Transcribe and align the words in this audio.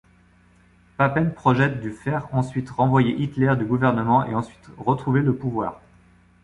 Papen 0.97 1.29
projette 1.31 1.79
de 1.79 1.91
faire 1.91 2.27
ensuite 2.33 2.71
renvoyer 2.71 3.21
Hitler 3.21 3.53
du 3.55 3.65
gouvernement 3.65 4.25
et 4.25 4.33
ainsi 4.33 4.49
retrouver 4.79 5.21
le 5.21 5.35
pouvoir. 5.35 5.79